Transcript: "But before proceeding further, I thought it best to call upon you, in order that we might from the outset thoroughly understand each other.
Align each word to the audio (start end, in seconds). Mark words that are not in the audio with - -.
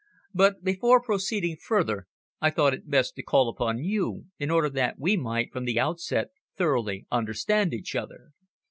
"But 0.33 0.63
before 0.63 0.99
proceeding 0.99 1.57
further, 1.57 2.07
I 2.41 2.49
thought 2.49 2.73
it 2.73 2.89
best 2.89 3.15
to 3.17 3.21
call 3.21 3.47
upon 3.49 3.83
you, 3.83 4.25
in 4.39 4.49
order 4.49 4.67
that 4.67 4.97
we 4.97 5.15
might 5.15 5.53
from 5.53 5.65
the 5.65 5.79
outset 5.79 6.29
thoroughly 6.57 7.05
understand 7.11 7.71
each 7.71 7.95
other. 7.95 8.31